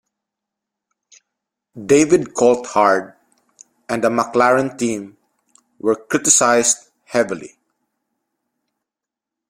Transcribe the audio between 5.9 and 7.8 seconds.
criticized heavily.